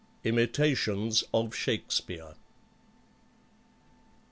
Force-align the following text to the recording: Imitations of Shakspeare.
Imitations 0.23 1.23
of 1.31 1.53
Shakspeare. 1.53 2.33